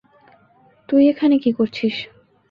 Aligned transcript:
তুই 0.89 1.03
এখানে 1.07 1.35
কি 1.37 1.51
করছিস? 1.53 1.95